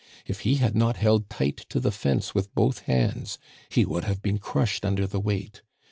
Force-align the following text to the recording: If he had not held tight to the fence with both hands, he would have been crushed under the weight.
If 0.25 0.39
he 0.39 0.55
had 0.55 0.75
not 0.75 0.97
held 0.97 1.29
tight 1.29 1.57
to 1.69 1.79
the 1.79 1.91
fence 1.91 2.33
with 2.33 2.55
both 2.55 2.79
hands, 2.87 3.37
he 3.69 3.85
would 3.85 4.05
have 4.05 4.23
been 4.23 4.39
crushed 4.39 4.83
under 4.83 5.05
the 5.05 5.19
weight. 5.19 5.61